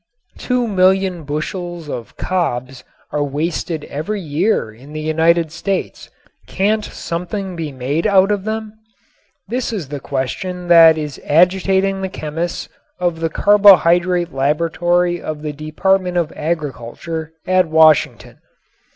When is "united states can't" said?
4.99-6.83